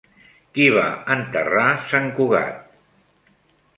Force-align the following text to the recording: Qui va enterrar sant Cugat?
Qui 0.53 0.65
va 0.77 0.85
enterrar 1.17 1.67
sant 1.93 2.09
Cugat? 2.21 2.67